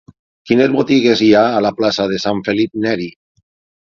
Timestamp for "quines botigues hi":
0.51-1.29